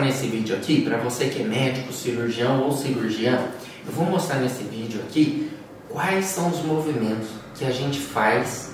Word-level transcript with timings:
nesse 0.00 0.26
vídeo 0.26 0.56
aqui, 0.56 0.82
para 0.82 0.98
você 0.98 1.26
que 1.26 1.42
é 1.42 1.44
médico, 1.44 1.92
cirurgião 1.92 2.62
ou 2.62 2.72
cirurgião, 2.72 3.48
eu 3.86 3.92
vou 3.92 4.06
mostrar 4.06 4.36
nesse 4.36 4.62
vídeo 4.64 5.00
aqui 5.00 5.50
quais 5.88 6.26
são 6.26 6.48
os 6.48 6.62
movimentos 6.62 7.28
que 7.54 7.64
a 7.64 7.70
gente 7.70 7.98
faz 7.98 8.70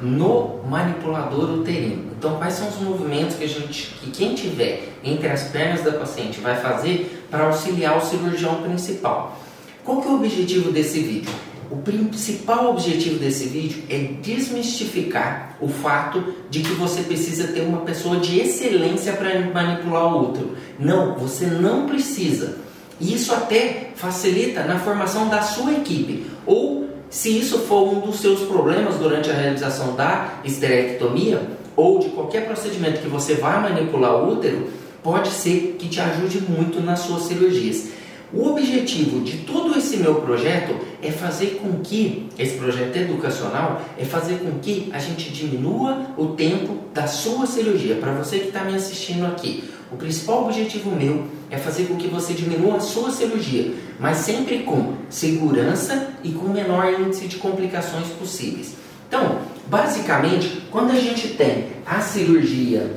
no 0.00 0.62
manipulador 0.68 1.50
uterino. 1.50 2.12
Então, 2.18 2.36
quais 2.38 2.54
são 2.54 2.68
os 2.68 2.76
movimentos 2.80 3.36
que 3.36 3.44
a 3.44 3.48
gente, 3.48 3.94
que 4.00 4.10
quem 4.10 4.34
tiver 4.34 4.88
entre 5.04 5.28
as 5.28 5.44
pernas 5.44 5.82
da 5.82 5.92
paciente 5.92 6.40
vai 6.40 6.56
fazer 6.56 7.26
para 7.30 7.44
auxiliar 7.44 7.96
o 7.98 8.00
cirurgião 8.00 8.62
principal? 8.62 9.38
Qual 9.84 10.00
que 10.00 10.08
é 10.08 10.10
o 10.10 10.14
objetivo 10.16 10.70
desse 10.70 11.00
vídeo? 11.00 11.30
O 11.70 11.76
principal 11.76 12.70
objetivo 12.70 13.16
desse 13.20 13.44
vídeo 13.44 13.84
é 13.88 13.98
desmistificar 14.20 15.56
o 15.60 15.68
fato 15.68 16.34
de 16.50 16.60
que 16.60 16.72
você 16.72 17.02
precisa 17.02 17.46
ter 17.46 17.60
uma 17.60 17.82
pessoa 17.82 18.16
de 18.16 18.40
excelência 18.40 19.12
para 19.12 19.38
manipular 19.40 20.12
o 20.12 20.30
útero. 20.30 20.56
Não, 20.80 21.14
você 21.14 21.46
não 21.46 21.86
precisa. 21.86 22.58
E 22.98 23.14
isso 23.14 23.32
até 23.32 23.92
facilita 23.94 24.64
na 24.64 24.80
formação 24.80 25.28
da 25.28 25.42
sua 25.42 25.72
equipe. 25.74 26.26
Ou 26.44 26.88
se 27.08 27.38
isso 27.38 27.60
for 27.60 27.88
um 27.88 28.00
dos 28.00 28.18
seus 28.18 28.40
problemas 28.40 28.96
durante 28.96 29.30
a 29.30 29.34
realização 29.34 29.94
da 29.94 30.40
esterectomia 30.44 31.40
ou 31.76 32.00
de 32.00 32.08
qualquer 32.08 32.46
procedimento 32.46 33.00
que 33.00 33.08
você 33.08 33.34
vá 33.34 33.60
manipular 33.60 34.16
o 34.16 34.32
útero, 34.32 34.68
pode 35.04 35.28
ser 35.28 35.76
que 35.78 35.88
te 35.88 36.00
ajude 36.00 36.40
muito 36.40 36.80
nas 36.80 37.00
suas 37.00 37.22
cirurgias. 37.22 37.90
O 38.32 38.46
objetivo 38.46 39.20
de 39.24 39.38
todo 39.38 39.76
esse 39.76 39.96
meu 39.96 40.16
projeto 40.16 40.76
é 41.02 41.10
fazer 41.10 41.58
com 41.60 41.80
que, 41.80 42.28
esse 42.38 42.56
projeto 42.58 42.96
educacional, 42.96 43.82
é 43.98 44.04
fazer 44.04 44.38
com 44.38 44.60
que 44.60 44.88
a 44.92 45.00
gente 45.00 45.30
diminua 45.30 46.06
o 46.16 46.28
tempo 46.28 46.78
da 46.94 47.08
sua 47.08 47.44
cirurgia. 47.44 47.96
Para 47.96 48.12
você 48.12 48.38
que 48.38 48.48
está 48.48 48.62
me 48.62 48.76
assistindo 48.76 49.26
aqui, 49.26 49.64
o 49.92 49.96
principal 49.96 50.44
objetivo 50.44 50.94
meu 50.94 51.24
é 51.50 51.58
fazer 51.58 51.86
com 51.86 51.96
que 51.96 52.06
você 52.06 52.32
diminua 52.32 52.76
a 52.76 52.80
sua 52.80 53.10
cirurgia, 53.10 53.74
mas 53.98 54.18
sempre 54.18 54.60
com 54.60 54.94
segurança 55.08 56.10
e 56.22 56.30
com 56.30 56.46
o 56.46 56.52
menor 56.52 57.00
índice 57.00 57.26
de 57.26 57.36
complicações 57.36 58.06
possíveis. 58.10 58.74
Então, 59.08 59.40
basicamente, 59.66 60.62
quando 60.70 60.92
a 60.92 61.00
gente 61.00 61.30
tem 61.30 61.66
a 61.84 62.00
cirurgia 62.00 62.92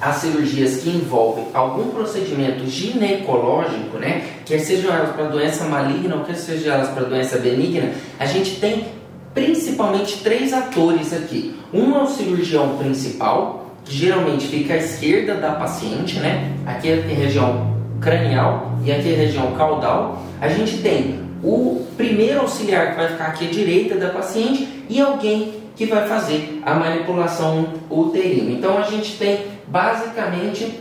as 0.00 0.16
cirurgias 0.16 0.78
que 0.78 0.88
envolvem 0.88 1.46
algum 1.52 1.90
procedimento 1.90 2.66
ginecológico, 2.66 3.98
né, 3.98 4.24
quer 4.46 4.58
sejam 4.58 4.92
elas 4.92 5.14
para 5.14 5.26
doença 5.26 5.64
maligna 5.64 6.16
ou 6.16 6.24
quer 6.24 6.36
sejam 6.36 6.72
elas 6.74 6.88
para 6.88 7.04
doença 7.04 7.38
benigna, 7.38 7.92
a 8.18 8.24
gente 8.24 8.58
tem 8.58 8.86
principalmente 9.34 10.22
três 10.22 10.52
atores 10.52 11.12
aqui. 11.12 11.54
Um 11.72 11.94
é 11.94 12.02
o 12.02 12.06
cirurgião 12.06 12.76
principal, 12.78 13.76
que 13.84 13.94
geralmente 13.94 14.46
fica 14.46 14.74
à 14.74 14.76
esquerda 14.76 15.34
da 15.34 15.52
paciente, 15.52 16.18
né? 16.18 16.52
Aqui 16.66 16.90
é 16.90 16.94
a 16.94 17.14
região 17.14 17.76
cranial 18.00 18.72
e 18.84 18.90
aqui 18.90 19.10
é 19.10 19.14
a 19.14 19.18
região 19.18 19.52
caudal. 19.52 20.22
A 20.40 20.48
gente 20.48 20.78
tem 20.78 21.29
o 21.42 21.86
primeiro 21.96 22.40
auxiliar 22.40 22.90
que 22.90 22.96
vai 22.96 23.08
ficar 23.08 23.26
aqui 23.26 23.46
à 23.46 23.50
direita 23.50 23.94
da 23.96 24.10
paciente 24.10 24.84
e 24.88 25.00
alguém 25.00 25.54
que 25.76 25.86
vai 25.86 26.06
fazer 26.06 26.60
a 26.64 26.74
manipulação 26.74 27.72
uterina. 27.88 28.50
Então 28.50 28.76
a 28.78 28.82
gente 28.82 29.16
tem 29.16 29.46
basicamente 29.66 30.80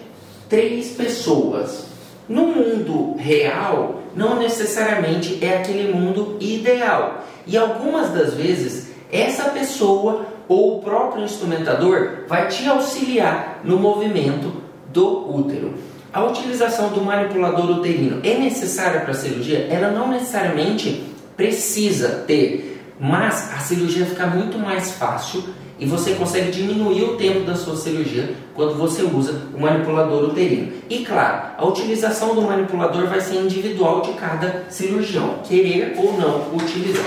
três 0.50 0.90
pessoas. 0.90 1.86
No 2.28 2.48
mundo 2.48 3.16
real, 3.18 4.02
não 4.16 4.38
necessariamente 4.38 5.40
é 5.42 5.58
aquele 5.58 5.94
mundo 5.94 6.38
ideal. 6.40 7.24
E 7.48 7.58
algumas 7.58 8.10
das 8.10 8.34
vezes, 8.34 8.90
essa 9.12 9.50
pessoa 9.52 10.26
ou 10.48 10.78
o 10.78 10.82
próprio 10.82 11.24
instrumentador 11.24 12.26
vai 12.28 12.48
te 12.48 12.68
auxiliar 12.68 13.62
no 13.64 13.78
movimento 13.78 14.52
do 14.92 15.36
útero. 15.36 15.76
A 16.12 16.24
utilização 16.24 16.90
do 16.90 17.02
manipulador 17.02 17.70
uterino 17.70 18.20
é 18.24 18.36
necessária 18.36 19.02
para 19.02 19.12
a 19.12 19.14
cirurgia? 19.14 19.68
Ela 19.70 19.92
não 19.92 20.10
necessariamente 20.10 21.04
precisa 21.38 22.24
ter, 22.26 22.82
mas 23.00 23.54
a 23.54 23.60
cirurgia 23.60 24.08
fica 24.08 24.26
muito 24.26 24.58
mais 24.58 24.92
fácil 24.94 25.44
e 25.78 25.86
você 25.86 26.16
consegue 26.16 26.52
diminuir 26.52 27.04
o 27.04 27.16
tempo 27.16 27.42
da 27.42 27.56
sua 27.56 27.76
cirurgia 27.76 28.34
quando 28.56 28.74
você 28.74 29.04
usa 29.04 29.40
o 29.54 29.62
manipulador 29.62 30.24
uterino. 30.24 30.74
E 30.90 31.06
claro, 31.06 31.52
a 31.58 31.66
utilização 31.66 32.34
do 32.34 32.42
manipulador 32.42 33.06
vai 33.06 33.22
ser 33.22 33.36
individual 33.36 34.02
de 34.02 34.14
cada 34.14 34.66
cirurgião, 34.68 35.36
querer 35.44 35.94
ou 35.96 36.18
não 36.18 36.56
utilizar. 36.56 37.06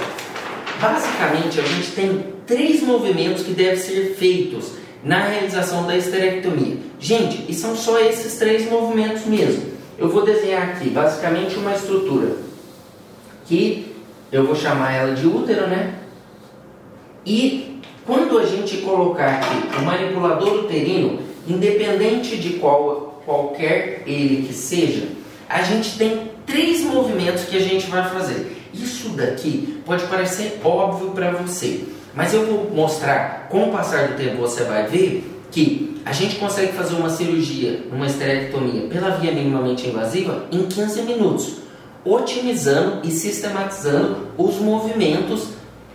Basicamente, 0.81 1.59
a 1.59 1.65
gente 1.65 1.91
tem 1.91 2.25
três 2.47 2.83
movimentos 2.83 3.43
que 3.43 3.53
devem 3.53 3.77
ser 3.77 4.15
feitos 4.17 4.82
na 5.05 5.25
realização 5.25 5.87
da 5.87 5.97
esterectomia. 5.97 6.77
Gente, 6.99 7.45
e 7.49 7.55
são 7.55 7.77
só 7.77 7.99
esses 8.01 8.37
três 8.37 8.71
movimentos 8.71 9.25
mesmo. 9.27 9.73
Eu 9.99 10.09
vou 10.09 10.25
desenhar 10.25 10.71
aqui 10.71 10.89
basicamente 10.89 11.57
uma 11.57 11.75
estrutura 11.75 12.37
que 13.47 13.95
eu 14.31 14.47
vou 14.47 14.55
chamar 14.55 14.93
ela 14.93 15.15
de 15.15 15.27
útero, 15.27 15.67
né? 15.67 15.95
E 17.27 17.81
quando 18.07 18.39
a 18.39 18.47
gente 18.47 18.79
colocar 18.79 19.41
aqui 19.41 19.79
o 19.79 19.83
manipulador 19.83 20.65
uterino, 20.65 21.21
independente 21.47 22.37
de 22.37 22.55
qual, 22.55 23.23
qualquer 23.25 24.03
ele 24.07 24.47
que 24.47 24.55
seja, 24.55 25.09
a 25.49 25.63
gente 25.63 25.99
tem 25.99 26.31
três 26.47 26.83
movimentos 26.83 27.45
que 27.45 27.57
a 27.57 27.61
gente 27.61 27.87
vai 27.91 28.09
fazer. 28.09 28.57
Isso 28.73 29.11
daqui 29.11 29.81
pode 29.85 30.05
parecer 30.07 30.61
óbvio 30.65 31.11
para 31.11 31.31
você, 31.33 31.85
mas 32.15 32.35
eu 32.35 32.47
vou 32.47 32.71
mostrar, 32.71 33.47
com 33.49 33.69
o 33.69 33.73
passar 33.73 34.09
do 34.09 34.17
tempo 34.17 34.37
você 34.37 34.65
vai 34.65 34.87
ver 34.87 35.29
que 35.51 36.01
a 36.05 36.13
gente 36.13 36.37
consegue 36.37 36.73
fazer 36.73 36.95
uma 36.95 37.11
cirurgia, 37.11 37.85
uma 37.93 38.07
esterectomia 38.07 38.89
pela 38.89 39.11
via 39.11 39.33
minimamente 39.33 39.87
invasiva 39.89 40.45
em 40.51 40.67
15 40.67 41.03
minutos, 41.03 41.57
otimizando 42.05 43.07
e 43.07 43.11
sistematizando 43.11 44.29
os 44.37 44.57
movimentos 44.57 45.49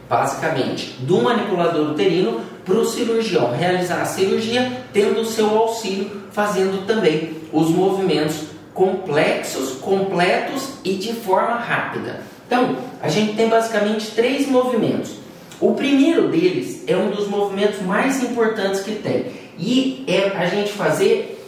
basicamente, 0.09 0.95
do 0.99 1.21
manipulador 1.21 1.91
uterino 1.91 2.41
para 2.65 2.75
o 2.75 2.85
cirurgião 2.85 3.51
realizar 3.51 4.01
a 4.01 4.05
cirurgia, 4.05 4.71
tendo 4.93 5.21
o 5.21 5.25
seu 5.25 5.49
auxílio, 5.57 6.09
fazendo 6.31 6.85
também 6.85 7.31
os 7.51 7.69
movimentos 7.69 8.47
complexos, 8.73 9.71
completos 9.79 10.69
e 10.83 10.93
de 10.93 11.13
forma 11.13 11.55
rápida. 11.55 12.21
Então, 12.45 12.77
a 13.01 13.09
gente 13.09 13.35
tem 13.35 13.49
basicamente 13.49 14.11
três 14.11 14.47
movimentos. 14.47 15.11
O 15.59 15.73
primeiro 15.73 16.06
deles 16.39 16.83
é 16.87 16.95
um 16.95 17.09
dos 17.09 17.27
movimentos 17.27 17.81
mais 17.81 18.23
importantes 18.23 18.81
que 18.81 18.95
tem 18.95 19.31
e 19.57 20.03
é 20.07 20.29
a 20.37 20.45
gente 20.45 20.71
fazer 20.71 21.43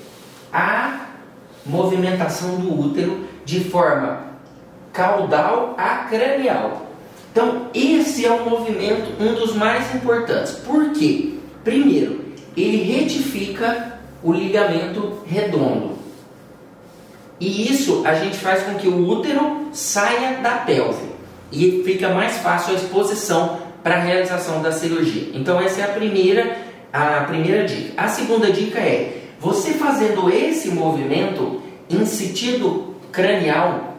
a 0.51 1.07
movimentação 1.65 2.55
do 2.55 2.79
útero 2.79 3.25
de 3.45 3.59
forma 3.61 4.29
caudal 4.91 5.75
a 5.77 6.05
cranial. 6.09 6.87
Então, 7.31 7.67
esse 7.73 8.25
é 8.25 8.31
um 8.31 8.49
movimento, 8.49 9.21
um 9.21 9.35
dos 9.35 9.55
mais 9.55 9.93
importantes. 9.93 10.53
Por 10.53 10.91
quê? 10.91 11.35
Primeiro, 11.63 12.25
ele 12.57 12.77
retifica 12.77 13.99
o 14.23 14.33
ligamento 14.33 15.19
redondo. 15.25 15.99
E 17.39 17.71
isso 17.71 18.01
a 18.05 18.15
gente 18.15 18.37
faz 18.37 18.63
com 18.63 18.73
que 18.75 18.87
o 18.87 19.07
útero 19.07 19.67
saia 19.71 20.37
da 20.41 20.55
pelve 20.55 21.07
e 21.51 21.83
fica 21.85 22.09
mais 22.09 22.37
fácil 22.37 22.73
a 22.73 22.77
exposição 22.77 23.68
para 23.83 23.95
a 23.95 23.99
realização 23.99 24.61
da 24.61 24.71
cirurgia. 24.71 25.29
Então 25.33 25.59
essa 25.59 25.81
é 25.81 25.83
a 25.83 25.89
primeira 25.89 26.69
a 26.91 27.21
primeira 27.21 27.65
dica. 27.65 27.93
A 27.97 28.07
segunda 28.07 28.51
dica 28.51 28.79
é: 28.79 29.21
você 29.39 29.73
fazendo 29.73 30.29
esse 30.29 30.69
movimento 30.69 31.61
em 31.89 32.05
sentido 32.05 32.95
cranial, 33.11 33.95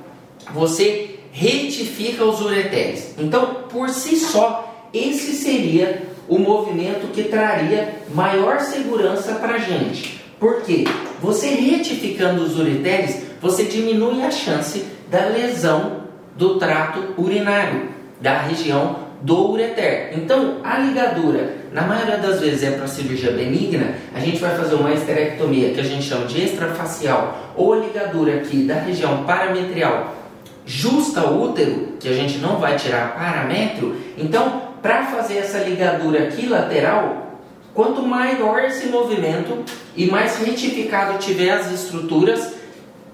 você 0.52 1.18
retifica 1.32 2.24
os 2.24 2.40
ureteres. 2.40 3.14
Então, 3.18 3.64
por 3.68 3.88
si 3.88 4.16
só, 4.16 4.88
esse 4.92 5.32
seria 5.32 6.02
o 6.28 6.38
movimento 6.38 7.12
que 7.12 7.24
traria 7.24 8.02
maior 8.12 8.60
segurança 8.60 9.34
para 9.34 9.54
a 9.54 9.58
gente. 9.58 10.20
Porque 10.38 10.84
você 11.20 11.48
retificando 11.48 12.42
os 12.42 12.58
ureteres, 12.58 13.22
você 13.40 13.64
diminui 13.64 14.22
a 14.22 14.30
chance 14.30 14.84
da 15.10 15.26
lesão 15.26 16.04
do 16.36 16.58
trato 16.58 17.14
urinário, 17.20 17.90
da 18.20 18.38
região 18.38 19.09
do 19.22 19.52
ureter. 19.52 20.12
Então, 20.16 20.56
a 20.64 20.78
ligadura, 20.78 21.56
na 21.72 21.82
maioria 21.82 22.16
das 22.16 22.40
vezes 22.40 22.62
é 22.62 22.70
para 22.70 22.86
cirurgia 22.86 23.32
benigna, 23.32 23.94
a 24.14 24.20
gente 24.20 24.38
vai 24.38 24.56
fazer 24.56 24.74
uma 24.74 24.92
esterectomia 24.92 25.70
que 25.70 25.80
a 25.80 25.84
gente 25.84 26.02
chama 26.02 26.26
de 26.26 26.42
extrafacial, 26.42 27.52
ou 27.56 27.74
a 27.74 27.76
ligadura 27.76 28.36
aqui 28.36 28.64
da 28.64 28.74
região 28.74 29.24
parametrial 29.24 30.16
justa 30.64 31.28
útero, 31.28 31.94
que 31.98 32.08
a 32.08 32.12
gente 32.12 32.38
não 32.38 32.58
vai 32.58 32.76
tirar 32.76 33.14
paramétrio, 33.14 33.96
então 34.16 34.70
para 34.80 35.06
fazer 35.06 35.38
essa 35.38 35.58
ligadura 35.58 36.24
aqui 36.24 36.46
lateral, 36.46 37.38
quanto 37.74 38.02
maior 38.02 38.64
esse 38.64 38.86
movimento 38.86 39.64
e 39.96 40.06
mais 40.06 40.38
retificado 40.38 41.18
tiver 41.18 41.50
as 41.50 41.70
estruturas, 41.72 42.54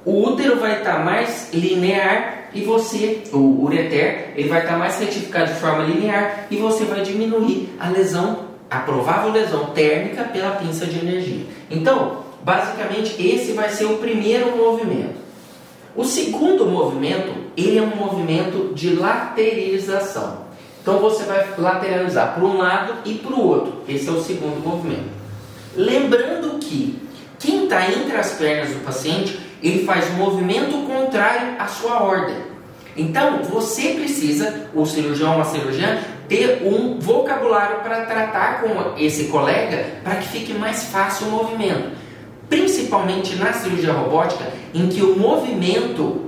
o 0.04 0.22
útero 0.22 0.60
vai 0.60 0.78
estar 0.78 0.98
tá 0.98 1.04
mais 1.04 1.50
linear 1.52 2.35
e 2.56 2.62
você, 2.62 3.22
o 3.34 3.64
ureter, 3.64 4.32
ele 4.34 4.48
vai 4.48 4.62
estar 4.62 4.78
mais 4.78 4.98
retificado 4.98 5.52
de 5.52 5.60
forma 5.60 5.84
linear 5.84 6.46
e 6.50 6.56
você 6.56 6.84
vai 6.84 7.02
diminuir 7.02 7.68
a 7.78 7.90
lesão, 7.90 8.46
a 8.70 8.78
provável 8.78 9.30
lesão 9.30 9.66
térmica 9.66 10.24
pela 10.24 10.52
pinça 10.52 10.86
de 10.86 10.98
energia. 10.98 11.44
Então, 11.70 12.24
basicamente 12.42 13.14
esse 13.22 13.52
vai 13.52 13.68
ser 13.68 13.84
o 13.84 13.98
primeiro 13.98 14.56
movimento. 14.56 15.16
O 15.94 16.02
segundo 16.02 16.64
movimento, 16.64 17.30
ele 17.54 17.76
é 17.76 17.82
um 17.82 17.94
movimento 17.94 18.72
de 18.74 18.94
lateralização. 18.94 20.46
Então 20.80 20.98
você 20.98 21.24
vai 21.24 21.46
lateralizar 21.58 22.34
para 22.34 22.44
um 22.44 22.56
lado 22.56 22.94
e 23.04 23.14
para 23.14 23.34
o 23.34 23.46
outro. 23.46 23.82
Esse 23.86 24.08
é 24.08 24.12
o 24.12 24.22
segundo 24.22 24.66
movimento. 24.66 25.10
Lembrando 25.74 26.58
que 26.58 26.98
quem 27.38 27.64
está 27.64 27.90
entre 27.90 28.16
as 28.16 28.32
pernas 28.32 28.70
do 28.70 28.82
paciente, 28.82 29.38
ele 29.62 29.84
faz 29.84 30.10
um 30.10 30.14
movimento 30.14 30.86
contrário 30.86 31.54
à 31.58 31.66
sua 31.66 32.02
ordem. 32.02 32.36
Então 32.96 33.42
você 33.42 33.90
precisa, 33.90 34.68
o 34.74 34.86
cirurgião 34.86 35.34
ou 35.34 35.42
a 35.42 35.44
cirurgiã, 35.44 35.98
ter 36.28 36.62
um 36.64 36.98
vocabulário 36.98 37.80
para 37.80 38.06
tratar 38.06 38.62
com 38.62 38.98
esse 38.98 39.24
colega 39.24 39.84
para 40.02 40.16
que 40.16 40.28
fique 40.28 40.54
mais 40.54 40.84
fácil 40.84 41.28
o 41.28 41.30
movimento. 41.30 41.90
Principalmente 42.48 43.36
na 43.36 43.52
cirurgia 43.52 43.92
robótica, 43.92 44.44
em 44.72 44.88
que 44.88 45.02
o 45.02 45.18
movimento 45.18 46.26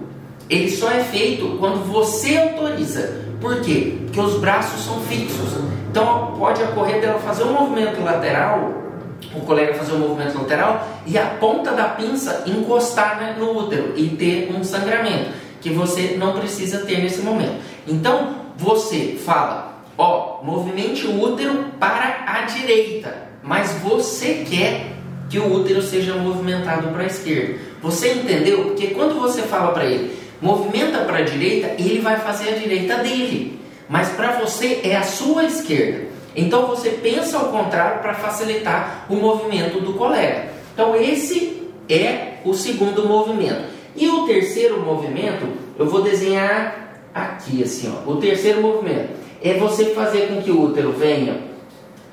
ele 0.50 0.70
só 0.70 0.90
é 0.90 1.04
feito 1.04 1.56
quando 1.58 1.84
você 1.90 2.36
autoriza. 2.36 3.22
Por 3.40 3.60
quê? 3.60 3.98
Porque 4.04 4.20
os 4.20 4.38
braços 4.38 4.84
são 4.84 5.00
fixos. 5.02 5.58
Então 5.90 6.34
pode 6.38 6.62
ocorrer 6.62 7.00
dela 7.00 7.18
fazer 7.20 7.44
um 7.44 7.52
movimento 7.52 8.02
lateral, 8.02 8.87
o 9.34 9.40
colega 9.40 9.74
fazer 9.74 9.92
um 9.92 9.98
movimento 9.98 10.38
lateral 10.38 10.88
e 11.06 11.18
a 11.18 11.26
ponta 11.26 11.72
da 11.72 11.84
pinça 11.84 12.44
encostar 12.46 13.20
né, 13.20 13.36
no 13.38 13.58
útero 13.58 13.92
e 13.96 14.08
ter 14.10 14.54
um 14.54 14.64
sangramento 14.64 15.30
que 15.60 15.70
você 15.70 16.16
não 16.18 16.38
precisa 16.38 16.78
ter 16.86 16.98
nesse 16.98 17.20
momento. 17.20 17.60
Então 17.86 18.36
você 18.56 19.18
fala, 19.24 19.82
ó, 19.96 20.42
movimente 20.42 21.06
o 21.06 21.20
útero 21.20 21.66
para 21.78 22.24
a 22.26 22.42
direita, 22.42 23.28
mas 23.42 23.72
você 23.82 24.44
quer 24.48 24.92
que 25.28 25.38
o 25.38 25.52
útero 25.52 25.82
seja 25.82 26.14
movimentado 26.14 26.88
para 26.88 27.02
a 27.02 27.06
esquerda. 27.06 27.58
Você 27.82 28.14
entendeu? 28.14 28.64
Porque 28.64 28.88
quando 28.88 29.20
você 29.20 29.42
fala 29.42 29.72
para 29.72 29.84
ele, 29.84 30.16
movimenta 30.40 30.98
para 31.00 31.18
a 31.18 31.22
direita, 31.22 31.74
ele 31.78 32.00
vai 32.00 32.18
fazer 32.18 32.50
a 32.50 32.58
direita 32.58 32.96
dele. 32.96 33.60
Mas 33.88 34.08
para 34.10 34.32
você 34.32 34.80
é 34.84 34.96
a 34.96 35.02
sua 35.02 35.44
esquerda. 35.44 36.08
Então 36.38 36.66
você 36.66 36.90
pensa 36.90 37.36
ao 37.36 37.46
contrário 37.46 38.00
para 38.00 38.14
facilitar 38.14 39.06
o 39.08 39.16
movimento 39.16 39.80
do 39.80 39.94
colega. 39.94 40.50
Então 40.72 40.94
esse 40.94 41.62
é 41.88 42.34
o 42.44 42.54
segundo 42.54 43.08
movimento. 43.08 43.64
E 43.96 44.08
o 44.08 44.24
terceiro 44.24 44.80
movimento, 44.80 45.48
eu 45.76 45.86
vou 45.86 46.02
desenhar 46.02 47.02
aqui 47.12 47.62
assim, 47.64 47.92
ó. 47.92 48.08
O 48.08 48.16
terceiro 48.18 48.60
movimento 48.62 49.10
é 49.42 49.54
você 49.54 49.86
fazer 49.86 50.28
com 50.28 50.40
que 50.40 50.52
o 50.52 50.62
útero 50.62 50.92
venha 50.92 51.40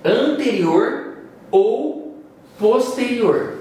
anterior 0.03 1.17
ou 1.51 2.17
posterior. 2.57 3.53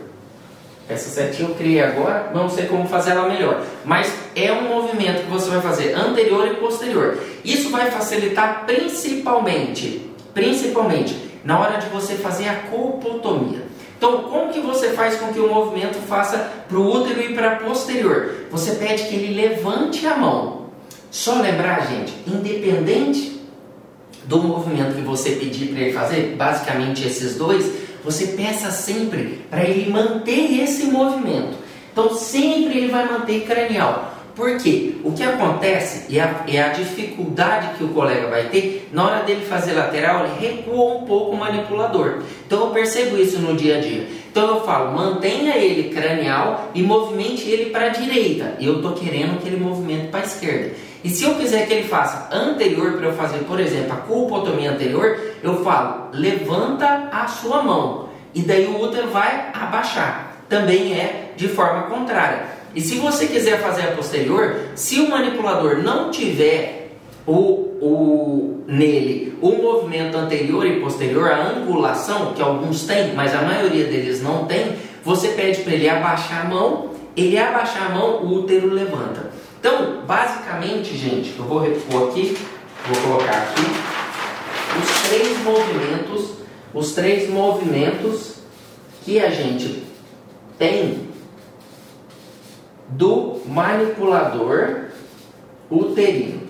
Essa 0.88 1.10
setinha 1.10 1.48
eu 1.48 1.54
criei 1.54 1.82
agora, 1.82 2.30
não 2.34 2.48
sei 2.48 2.66
como 2.66 2.88
fazer 2.88 3.10
ela 3.10 3.28
melhor. 3.28 3.62
Mas 3.84 4.14
é 4.34 4.50
um 4.52 4.62
movimento 4.62 5.24
que 5.24 5.30
você 5.30 5.50
vai 5.50 5.60
fazer 5.60 5.94
anterior 5.94 6.46
e 6.46 6.54
posterior. 6.54 7.18
Isso 7.44 7.68
vai 7.70 7.90
facilitar 7.90 8.64
principalmente, 8.66 10.13
principalmente 10.34 11.16
na 11.44 11.58
hora 11.58 11.78
de 11.78 11.86
você 11.88 12.16
fazer 12.16 12.48
a 12.48 12.54
colpotomia. 12.54 13.62
Então, 13.96 14.24
como 14.24 14.52
que 14.52 14.60
você 14.60 14.90
faz 14.90 15.16
com 15.16 15.32
que 15.32 15.38
o 15.38 15.48
movimento 15.48 15.98
faça 16.06 16.36
para 16.68 16.76
o 16.76 16.90
útero 16.90 17.22
e 17.22 17.32
para 17.32 17.56
posterior? 17.56 18.46
Você 18.50 18.72
pede 18.72 19.04
que 19.04 19.14
ele 19.14 19.40
levante 19.40 20.06
a 20.06 20.16
mão. 20.16 20.66
Só 21.10 21.40
lembrar, 21.40 21.86
gente, 21.86 22.12
independente 22.26 23.40
do 24.24 24.42
movimento 24.42 24.96
que 24.96 25.02
você 25.02 25.30
pedir 25.32 25.68
para 25.68 25.80
ele 25.80 25.92
fazer, 25.92 26.34
basicamente 26.36 27.06
esses 27.06 27.36
dois, 27.36 27.70
você 28.02 28.28
peça 28.28 28.70
sempre 28.70 29.44
para 29.48 29.64
ele 29.64 29.90
manter 29.90 30.60
esse 30.60 30.84
movimento. 30.86 31.56
Então 31.92 32.14
sempre 32.14 32.76
ele 32.76 32.88
vai 32.88 33.06
manter 33.06 33.46
cranial. 33.46 34.13
Por 34.34 34.58
quê? 34.58 34.96
O 35.04 35.12
que 35.12 35.22
acontece 35.22 36.16
é 36.16 36.20
a, 36.20 36.44
é 36.48 36.60
a, 36.60 36.68
dificuldade 36.68 37.76
que 37.78 37.84
o 37.84 37.88
colega 37.88 38.26
vai 38.26 38.48
ter 38.48 38.88
na 38.92 39.04
hora 39.04 39.22
dele 39.22 39.46
fazer 39.46 39.74
lateral, 39.74 40.26
ele 40.26 40.48
recua 40.48 40.96
um 40.96 41.04
pouco 41.04 41.32
o 41.32 41.36
manipulador. 41.36 42.22
Então 42.44 42.66
eu 42.66 42.70
percebo 42.70 43.16
isso 43.16 43.38
no 43.38 43.54
dia 43.54 43.78
a 43.78 43.80
dia. 43.80 44.08
Então 44.30 44.48
eu 44.48 44.60
falo, 44.62 44.96
mantenha 44.96 45.56
ele 45.56 45.94
cranial 45.94 46.70
e 46.74 46.82
movimente 46.82 47.48
ele 47.48 47.70
para 47.70 47.86
a 47.86 47.90
direita. 47.90 48.56
Eu 48.60 48.76
estou 48.76 48.92
querendo 48.92 49.40
que 49.40 49.48
ele 49.48 49.62
movimente 49.62 50.08
para 50.08 50.20
a 50.20 50.24
esquerda. 50.24 50.72
E 51.04 51.10
se 51.10 51.22
eu 51.22 51.34
quiser 51.34 51.68
que 51.68 51.74
ele 51.74 51.88
faça 51.88 52.34
anterior 52.34 52.94
para 52.94 53.06
eu 53.06 53.12
fazer, 53.12 53.38
por 53.40 53.60
exemplo, 53.60 53.92
a 53.92 53.96
culpotomia 53.96 54.72
anterior, 54.72 55.16
eu 55.42 55.62
falo, 55.62 56.08
levanta 56.12 57.08
a 57.12 57.28
sua 57.28 57.62
mão. 57.62 58.08
E 58.34 58.42
daí 58.42 58.66
o 58.66 58.80
útero 58.80 59.08
vai 59.08 59.50
abaixar. 59.54 60.33
Também 60.48 60.92
é 60.94 61.32
de 61.36 61.48
forma 61.48 61.82
contrária. 61.82 62.54
E 62.74 62.80
se 62.80 62.96
você 62.96 63.26
quiser 63.26 63.60
fazer 63.60 63.82
a 63.82 63.92
posterior, 63.92 64.56
se 64.74 65.00
o 65.00 65.08
manipulador 65.08 65.78
não 65.78 66.10
tiver 66.10 66.96
o, 67.26 67.32
o, 67.80 68.64
nele 68.66 69.38
o 69.40 69.52
movimento 69.52 70.16
anterior 70.16 70.66
e 70.66 70.80
posterior, 70.80 71.30
a 71.30 71.48
angulação, 71.48 72.32
que 72.32 72.42
alguns 72.42 72.84
têm, 72.84 73.14
mas 73.14 73.34
a 73.34 73.42
maioria 73.42 73.84
deles 73.84 74.22
não 74.22 74.46
tem, 74.46 74.76
você 75.04 75.28
pede 75.28 75.60
para 75.60 75.74
ele 75.74 75.88
abaixar 75.88 76.46
a 76.46 76.48
mão, 76.48 76.90
ele 77.14 77.38
abaixar 77.38 77.90
a 77.90 77.94
mão, 77.94 78.22
o 78.22 78.38
útero 78.38 78.70
levanta. 78.70 79.30
Então, 79.60 80.02
basicamente, 80.06 80.96
gente, 80.96 81.34
eu 81.38 81.44
vou 81.44 81.60
repor 81.60 82.08
aqui, 82.08 82.36
vou 82.86 83.02
colocar 83.02 83.36
aqui 83.36 83.62
os 84.82 85.08
três 85.08 85.38
movimentos, 85.42 86.30
os 86.72 86.92
três 86.92 87.30
movimentos 87.30 88.34
que 89.04 89.20
a 89.20 89.30
gente 89.30 89.83
tem 90.58 91.08
do 92.88 93.40
manipulador 93.46 94.86
uterino. 95.70 96.42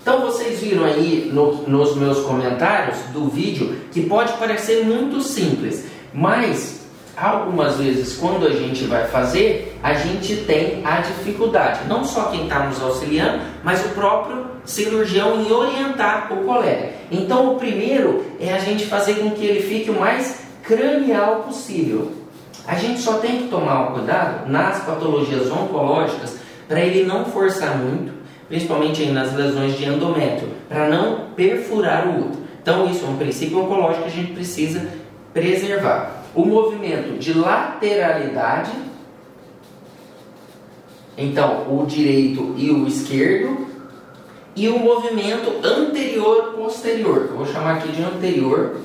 Então 0.00 0.20
vocês 0.20 0.60
viram 0.60 0.84
aí 0.84 1.30
no, 1.32 1.62
nos 1.68 1.96
meus 1.96 2.20
comentários 2.20 2.96
do 3.12 3.28
vídeo 3.28 3.76
que 3.90 4.02
pode 4.02 4.32
parecer 4.34 4.84
muito 4.84 5.20
simples, 5.20 5.86
mas 6.14 6.86
algumas 7.16 7.76
vezes 7.76 8.16
quando 8.16 8.46
a 8.46 8.52
gente 8.52 8.84
vai 8.84 9.08
fazer, 9.08 9.76
a 9.82 9.94
gente 9.94 10.36
tem 10.44 10.82
a 10.84 11.00
dificuldade, 11.00 11.88
não 11.88 12.04
só 12.04 12.24
quem 12.24 12.44
está 12.44 12.66
nos 12.66 12.80
auxiliando, 12.80 13.40
mas 13.64 13.84
o 13.84 13.88
próprio 13.90 14.46
cirurgião 14.64 15.40
em 15.40 15.50
orientar 15.50 16.32
o 16.32 16.44
colega. 16.44 16.90
Então, 17.10 17.54
o 17.54 17.56
primeiro 17.56 18.24
é 18.38 18.52
a 18.52 18.58
gente 18.58 18.86
fazer 18.86 19.14
com 19.14 19.30
que 19.30 19.44
ele 19.44 19.62
fique 19.62 19.90
o 19.90 19.98
mais 19.98 20.45
cranial 20.66 21.44
possível. 21.44 22.12
A 22.66 22.74
gente 22.74 23.00
só 23.00 23.18
tem 23.18 23.42
que 23.42 23.48
tomar 23.48 23.88
um 23.88 23.94
cuidado 23.94 24.50
nas 24.50 24.84
patologias 24.84 25.50
oncológicas 25.50 26.36
para 26.66 26.80
ele 26.80 27.04
não 27.04 27.24
forçar 27.24 27.78
muito, 27.78 28.12
principalmente 28.48 29.06
nas 29.06 29.32
lesões 29.34 29.78
de 29.78 29.84
endométrio, 29.84 30.48
para 30.68 30.88
não 30.88 31.30
perfurar 31.36 32.08
o 32.08 32.18
útero. 32.18 32.46
Então, 32.60 32.90
isso 32.90 33.04
é 33.04 33.08
um 33.08 33.16
princípio 33.16 33.62
oncológico 33.62 34.02
que 34.02 34.08
a 34.08 34.12
gente 34.12 34.32
precisa 34.32 34.88
preservar 35.32 36.24
o 36.34 36.44
movimento 36.44 37.16
de 37.18 37.32
lateralidade, 37.32 38.72
então 41.16 41.66
o 41.70 41.86
direito 41.86 42.54
e 42.58 42.70
o 42.70 42.86
esquerdo, 42.86 43.66
e 44.56 44.68
o 44.68 44.78
movimento 44.78 45.64
anterior-posterior, 45.64 47.28
vou 47.36 47.46
chamar 47.46 47.76
aqui 47.76 47.92
de 47.92 48.02
anterior 48.02 48.80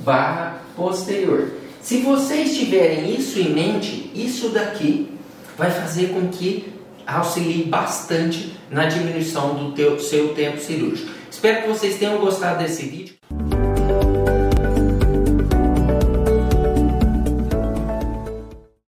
barra 0.00 0.60
posterior. 0.76 1.50
Se 1.82 1.98
vocês 1.98 2.56
tiverem 2.56 3.14
isso 3.14 3.38
em 3.38 3.50
mente, 3.50 4.10
isso 4.14 4.50
daqui 4.50 5.08
vai 5.56 5.70
fazer 5.70 6.08
com 6.08 6.28
que 6.28 6.72
auxilie 7.06 7.64
bastante 7.64 8.52
na 8.70 8.84
diminuição 8.86 9.54
do 9.54 9.72
teu, 9.72 9.98
seu 9.98 10.34
tempo 10.34 10.60
cirúrgico. 10.60 11.10
Espero 11.30 11.62
que 11.62 11.68
vocês 11.68 11.98
tenham 11.98 12.18
gostado 12.18 12.62
desse 12.62 12.84
vídeo. 12.84 13.17